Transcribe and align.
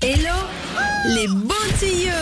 Hello 0.00 0.48
les 1.06 1.26
bons 1.28 1.54
tuyaux 1.78 2.12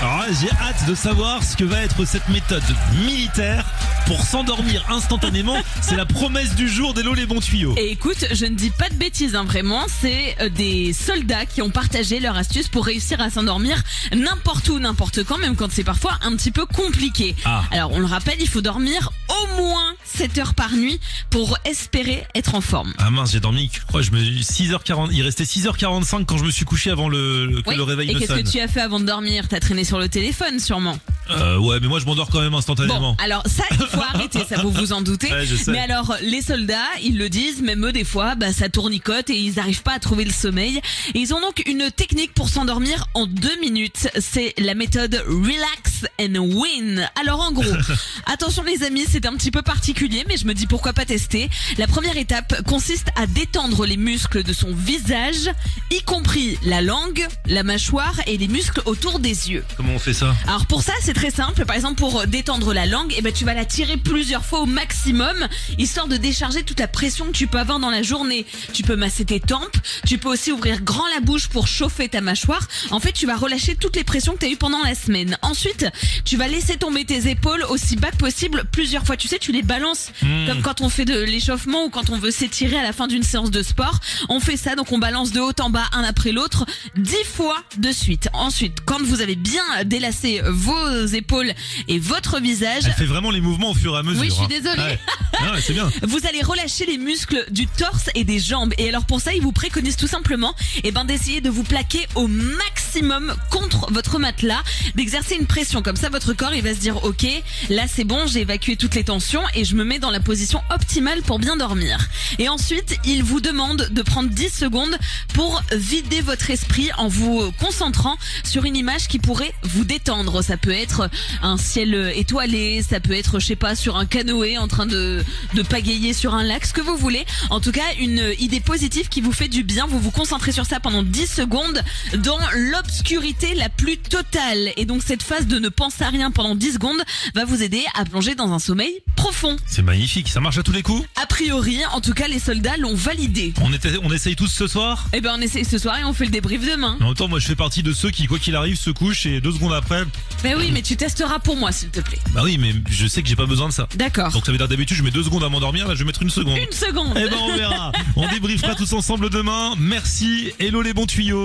Alors 0.00 0.18
là, 0.18 0.26
j'ai 0.40 0.50
hâte 0.50 0.86
de 0.88 0.94
savoir 0.94 1.42
ce 1.42 1.56
que 1.56 1.64
va 1.64 1.80
être 1.82 2.04
cette 2.04 2.28
méthode 2.28 2.62
militaire 3.06 3.64
pour 4.06 4.20
s'endormir 4.22 4.84
instantanément. 4.90 5.56
C'est 5.80 5.96
la 5.96 6.06
promesse 6.06 6.54
du 6.54 6.68
jour 6.68 6.94
d'Hello 6.94 7.14
les 7.14 7.26
bons 7.26 7.40
tuyaux. 7.40 7.74
Et 7.76 7.90
écoute, 7.90 8.26
je 8.32 8.46
ne 8.46 8.54
dis 8.54 8.70
pas 8.70 8.88
de 8.88 8.94
bêtises, 8.94 9.34
hein, 9.34 9.44
vraiment. 9.44 9.84
C'est 9.88 10.36
euh, 10.40 10.48
des 10.48 10.92
soldats 10.92 11.46
qui 11.46 11.62
ont 11.62 11.70
partagé 11.70 12.20
leur 12.20 12.36
astuce 12.36 12.68
pour 12.68 12.84
réussir 12.84 13.20
à 13.20 13.30
s'endormir 13.30 13.82
n'importe 14.14 14.68
où, 14.68 14.78
n'importe 14.78 15.24
quand, 15.24 15.38
même 15.38 15.56
quand 15.56 15.70
c'est 15.70 15.84
parfois 15.84 16.18
un 16.22 16.36
petit 16.36 16.50
peu 16.50 16.66
compliqué. 16.66 17.34
Ah. 17.44 17.64
Alors, 17.70 17.92
on 17.92 17.98
le 17.98 18.06
rappelle, 18.06 18.40
il 18.40 18.48
faut 18.48 18.62
dormir 18.62 19.10
moins 19.58 19.94
7 20.04 20.38
heures 20.38 20.54
par 20.54 20.72
nuit 20.76 21.00
pour 21.30 21.58
espérer 21.64 22.24
être 22.34 22.54
en 22.54 22.60
forme. 22.60 22.92
Ah 22.98 23.10
mince, 23.10 23.32
j'ai 23.32 23.40
dormi, 23.40 23.70
je 24.00 24.10
me 24.10 24.20
6h40, 24.20 25.08
il 25.12 25.22
restait 25.22 25.44
6h45 25.44 26.24
quand 26.24 26.38
je 26.38 26.44
me 26.44 26.50
suis 26.50 26.64
couché 26.64 26.90
avant 26.90 27.08
le, 27.08 27.46
le- 27.46 27.62
que 27.62 27.70
Oui. 27.70 27.76
le 27.76 27.82
réveil 27.82 28.10
Et 28.10 28.14
qu'est-ce 28.14 28.32
que 28.34 28.50
tu 28.50 28.60
as 28.60 28.68
fait 28.68 28.80
avant 28.80 29.00
de 29.00 29.04
dormir? 29.06 29.48
T'as 29.48 29.60
traîné 29.60 29.84
sur 29.84 29.98
le 29.98 30.08
téléphone, 30.08 30.58
sûrement. 30.60 30.98
Euh, 31.30 31.56
ouais, 31.58 31.78
mais 31.80 31.88
moi 31.88 32.00
je 32.00 32.04
m'endors 32.04 32.28
quand 32.28 32.40
même 32.42 32.54
instantanément. 32.54 33.00
Bon, 33.00 33.16
alors 33.22 33.42
ça, 33.46 33.64
il 33.70 33.78
faut 33.78 34.00
arrêter, 34.00 34.40
ça 34.48 34.60
vous 34.60 34.70
vous 34.70 34.92
en 34.92 35.00
doutez. 35.00 35.32
Ouais. 35.32 35.46
Mais 35.68 35.78
alors, 35.78 36.14
les 36.22 36.42
soldats, 36.42 36.76
ils 37.02 37.16
le 37.16 37.28
disent, 37.30 37.62
même 37.62 37.84
eux 37.86 37.92
des 37.92 38.04
fois, 38.04 38.34
bah 38.34 38.52
ça 38.52 38.68
tournicote 38.68 39.30
et 39.30 39.36
ils 39.36 39.54
n'arrivent 39.54 39.82
pas 39.82 39.94
à 39.94 39.98
trouver 39.98 40.24
le 40.24 40.32
sommeil. 40.32 40.80
Et 41.14 41.18
ils 41.18 41.32
ont 41.32 41.40
donc 41.40 41.62
une 41.66 41.90
technique 41.90 42.34
pour 42.34 42.48
s'endormir 42.50 43.06
en 43.14 43.26
deux 43.26 43.58
minutes. 43.60 44.08
C'est 44.20 44.52
la 44.58 44.74
méthode 44.74 45.24
relax 45.26 45.93
and 46.20 46.36
win. 46.38 47.08
Alors 47.20 47.40
en 47.40 47.52
gros, 47.52 47.64
attention 48.26 48.62
les 48.62 48.82
amis, 48.82 49.04
c'est 49.08 49.26
un 49.26 49.34
petit 49.34 49.50
peu 49.50 49.62
particulier, 49.62 50.24
mais 50.28 50.36
je 50.36 50.46
me 50.46 50.54
dis 50.54 50.66
pourquoi 50.66 50.92
pas 50.92 51.04
tester. 51.04 51.50
La 51.78 51.86
première 51.86 52.16
étape 52.16 52.62
consiste 52.66 53.08
à 53.16 53.26
détendre 53.26 53.86
les 53.86 53.96
muscles 53.96 54.42
de 54.42 54.52
son 54.52 54.74
visage, 54.74 55.50
y 55.90 56.02
compris 56.02 56.58
la 56.64 56.82
langue, 56.82 57.26
la 57.46 57.62
mâchoire 57.62 58.14
et 58.26 58.36
les 58.36 58.48
muscles 58.48 58.82
autour 58.86 59.18
des 59.18 59.50
yeux. 59.50 59.64
Comment 59.76 59.94
on 59.94 59.98
fait 59.98 60.14
ça? 60.14 60.34
Alors 60.46 60.66
pour 60.66 60.82
ça, 60.82 60.92
c'est 61.00 61.14
très 61.14 61.30
simple. 61.30 61.64
Par 61.64 61.76
exemple, 61.76 61.96
pour 61.96 62.26
détendre 62.26 62.72
la 62.72 62.86
langue, 62.86 63.14
eh 63.16 63.22
ben 63.22 63.32
tu 63.32 63.44
vas 63.44 63.54
la 63.54 63.64
tirer 63.64 63.96
plusieurs 63.96 64.44
fois 64.44 64.60
au 64.60 64.66
maximum, 64.66 65.36
histoire 65.78 66.08
de 66.08 66.16
décharger 66.16 66.62
toute 66.62 66.80
la 66.80 66.88
pression 66.88 67.26
que 67.26 67.32
tu 67.32 67.46
peux 67.46 67.58
avoir 67.58 67.78
dans 67.78 67.90
la 67.90 68.02
journée. 68.02 68.46
Tu 68.72 68.82
peux 68.82 68.96
masser 68.96 69.24
tes 69.24 69.40
tempes, 69.40 69.76
tu 70.06 70.18
peux 70.18 70.28
aussi 70.28 70.52
ouvrir 70.52 70.82
grand 70.82 71.06
la 71.14 71.20
bouche 71.20 71.48
pour 71.48 71.66
chauffer 71.66 72.08
ta 72.08 72.20
mâchoire. 72.20 72.66
En 72.90 73.00
fait, 73.00 73.12
tu 73.12 73.26
vas 73.26 73.36
relâcher 73.36 73.76
toutes 73.76 73.96
les 73.96 74.04
pressions 74.04 74.34
que 74.34 74.38
tu 74.38 74.46
as 74.46 74.50
eues 74.50 74.56
pendant 74.56 74.82
la 74.82 74.94
semaine. 74.94 75.38
Ensuite, 75.42 75.86
tu 76.24 76.36
vas 76.36 76.48
laisser 76.48 76.76
tomber 76.76 77.04
tes 77.04 77.28
épaules 77.28 77.64
aussi 77.68 77.96
bas 77.96 78.10
que 78.10 78.16
possible 78.16 78.64
plusieurs 78.72 79.04
fois. 79.04 79.16
Tu 79.16 79.28
sais, 79.28 79.38
tu 79.38 79.52
les 79.52 79.62
balances 79.62 80.12
comme 80.46 80.62
quand 80.62 80.80
on 80.80 80.88
fait 80.88 81.04
de 81.04 81.20
l'échauffement 81.20 81.84
ou 81.84 81.90
quand 81.90 82.10
on 82.10 82.18
veut 82.18 82.30
s'étirer 82.30 82.78
à 82.78 82.82
la 82.82 82.92
fin 82.92 83.06
d'une 83.06 83.22
séance 83.22 83.50
de 83.50 83.62
sport. 83.62 83.98
On 84.28 84.40
fait 84.40 84.56
ça, 84.56 84.74
donc 84.74 84.92
on 84.92 84.98
balance 84.98 85.32
de 85.32 85.40
haut 85.40 85.52
en 85.60 85.70
bas, 85.70 85.84
un 85.92 86.04
après 86.04 86.32
l'autre, 86.32 86.66
dix 86.96 87.24
fois 87.24 87.56
de 87.78 87.92
suite. 87.92 88.28
Ensuite, 88.32 88.78
quand 88.84 89.02
vous 89.02 89.20
avez 89.20 89.36
bien 89.36 89.62
délassé 89.84 90.40
vos 90.46 91.06
épaules 91.06 91.52
et 91.88 91.98
votre 91.98 92.40
visage, 92.40 92.82
Elle 92.86 92.92
fait 92.92 93.04
vraiment 93.04 93.30
les 93.30 93.40
mouvements 93.40 93.70
au 93.70 93.74
fur 93.74 93.94
et 93.94 93.98
à 93.98 94.02
mesure. 94.02 94.20
Oui, 94.20 94.28
je 94.28 94.34
suis 94.34 94.44
hein. 94.44 94.48
désolée. 94.48 94.82
Ouais. 94.82 94.98
Non, 95.42 95.52
mais 95.54 95.60
c'est 95.60 95.72
bien. 95.72 95.90
vous 96.02 96.26
allez 96.26 96.42
relâcher 96.42 96.86
les 96.86 96.98
muscles 96.98 97.44
du 97.50 97.66
torse 97.66 98.10
et 98.14 98.24
des 98.24 98.38
jambes. 98.38 98.72
Et 98.78 98.88
alors 98.88 99.04
pour 99.04 99.20
ça, 99.20 99.34
il 99.34 99.42
vous 99.42 99.52
préconise 99.52 99.96
tout 99.96 100.06
simplement 100.06 100.54
eh 100.82 100.92
ben, 100.92 101.04
d'essayer 101.04 101.40
de 101.40 101.50
vous 101.50 101.64
plaquer 101.64 102.06
au 102.14 102.26
maximum 102.26 103.34
contre 103.50 103.92
votre 103.92 104.18
matelas, 104.18 104.62
d'exercer 104.94 105.36
une 105.36 105.46
pression. 105.46 105.82
Comme 105.84 105.96
ça, 105.96 106.08
votre 106.08 106.32
corps, 106.32 106.54
il 106.54 106.62
va 106.62 106.74
se 106.74 106.80
dire, 106.80 107.04
ok, 107.04 107.26
là 107.68 107.82
c'est 107.86 108.04
bon, 108.04 108.26
j'ai 108.26 108.40
évacué 108.40 108.76
toutes 108.76 108.94
les 108.94 109.04
tensions 109.04 109.42
et 109.54 109.64
je 109.64 109.76
me 109.76 109.84
mets 109.84 109.98
dans 109.98 110.10
la 110.10 110.20
position 110.20 110.62
optimale 110.74 111.20
pour 111.22 111.38
bien 111.38 111.56
dormir. 111.56 111.98
Et 112.38 112.48
ensuite, 112.48 112.96
il 113.04 113.22
vous 113.22 113.42
demande 113.42 113.88
de 113.90 114.02
prendre 114.02 114.30
10 114.30 114.48
secondes 114.48 114.96
pour 115.34 115.62
vider 115.72 116.22
votre 116.22 116.50
esprit 116.50 116.88
en 116.96 117.08
vous 117.08 117.52
concentrant 117.60 118.16
sur 118.44 118.64
une 118.64 118.76
image 118.76 119.08
qui 119.08 119.18
pourrait 119.18 119.52
vous 119.62 119.84
détendre. 119.84 120.42
Ça 120.42 120.56
peut 120.56 120.72
être 120.72 121.10
un 121.42 121.58
ciel 121.58 122.12
étoilé, 122.16 122.82
ça 122.82 122.98
peut 123.00 123.12
être, 123.12 123.38
je 123.38 123.46
sais 123.46 123.56
pas, 123.56 123.76
sur 123.76 123.98
un 123.98 124.06
canoë 124.06 124.56
en 124.56 124.68
train 124.68 124.86
de, 124.86 125.22
de 125.52 125.62
pagayer 125.62 126.14
sur 126.14 126.34
un 126.34 126.44
lac, 126.44 126.64
ce 126.64 126.72
que 126.72 126.80
vous 126.80 126.96
voulez. 126.96 127.26
En 127.50 127.60
tout 127.60 127.72
cas, 127.72 127.82
une 128.00 128.32
idée 128.38 128.60
positive 128.60 129.08
qui 129.10 129.20
vous 129.20 129.32
fait 129.32 129.48
du 129.48 129.64
bien. 129.64 129.86
Vous 129.86 129.98
vous 129.98 130.10
concentrez 130.10 130.52
sur 130.52 130.64
ça 130.64 130.80
pendant 130.80 131.02
10 131.02 131.26
secondes 131.26 131.82
dans 132.16 132.38
l'obscurité 132.54 133.54
la 133.54 133.68
plus 133.68 133.98
totale. 133.98 134.72
Et 134.76 134.86
donc 134.86 135.02
cette 135.02 135.22
phase 135.22 135.46
de 135.46 135.58
ne 135.64 135.68
penser 135.70 136.04
à 136.04 136.10
rien 136.10 136.30
pendant 136.30 136.54
10 136.54 136.74
secondes 136.74 137.02
va 137.34 137.44
vous 137.44 137.62
aider 137.62 137.82
à 137.94 138.04
plonger 138.04 138.34
dans 138.34 138.52
un 138.52 138.58
sommeil 138.58 139.00
profond. 139.16 139.56
C'est 139.66 139.82
magnifique, 139.82 140.28
ça 140.28 140.40
marche 140.40 140.58
à 140.58 140.62
tous 140.62 140.72
les 140.72 140.82
coups. 140.82 141.06
A 141.20 141.26
priori, 141.26 141.78
en 141.92 142.00
tout 142.00 142.12
cas, 142.12 142.28
les 142.28 142.38
soldats 142.38 142.76
l'ont 142.76 142.94
validé. 142.94 143.54
On, 143.62 143.72
était, 143.72 143.92
on 144.02 144.12
essaye 144.12 144.36
tous 144.36 144.48
ce 144.48 144.66
soir 144.66 145.06
Eh 145.14 145.20
ben, 145.20 145.34
on 145.38 145.40
essaye 145.40 145.64
ce 145.64 145.78
soir 145.78 145.98
et 145.98 146.04
on 146.04 146.12
fait 146.12 146.26
le 146.26 146.30
débrief 146.30 146.60
demain. 146.60 146.96
En 147.00 147.06
même 147.06 147.14
temps, 147.14 147.28
moi 147.28 147.38
je 147.38 147.46
fais 147.46 147.56
partie 147.56 147.82
de 147.82 147.92
ceux 147.92 148.10
qui, 148.10 148.26
quoi 148.26 148.38
qu'il 148.38 148.54
arrive, 148.56 148.76
se 148.76 148.90
couchent 148.90 149.26
et 149.26 149.40
deux 149.40 149.52
secondes 149.52 149.72
après, 149.72 150.04
Mais 150.42 150.54
oui, 150.54 150.70
mais 150.72 150.82
tu 150.82 150.96
testeras 150.96 151.38
pour 151.38 151.56
moi, 151.56 151.72
s'il 151.72 151.88
te 151.88 152.00
plaît. 152.00 152.18
bah 152.34 152.42
oui, 152.44 152.58
mais 152.58 152.74
je 152.90 153.06
sais 153.06 153.22
que 153.22 153.28
j'ai 153.28 153.36
pas 153.36 153.46
besoin 153.46 153.68
de 153.68 153.72
ça. 153.72 153.88
D'accord. 153.96 154.30
Donc 154.32 154.44
ça 154.44 154.52
veut 154.52 154.58
dire 154.58 154.68
d'habitude, 154.68 154.96
je 154.96 155.02
mets 155.02 155.10
deux 155.10 155.22
secondes 155.24 155.44
à 155.44 155.48
m'endormir, 155.48 155.88
là 155.88 155.94
je 155.94 156.00
vais 156.00 156.04
mettre 156.04 156.22
une 156.22 156.30
seconde. 156.30 156.58
Une 156.58 156.72
seconde. 156.76 157.14
Eh 157.16 157.28
ben 157.30 157.38
on 157.40 157.56
verra. 157.56 157.92
On 158.16 158.28
débriefera 158.28 158.74
tous 158.76 158.92
ensemble 158.92 159.30
demain. 159.30 159.74
Merci. 159.78 160.52
Hello 160.58 160.82
les 160.82 160.92
bons 160.92 161.06
tuyaux. 161.06 161.42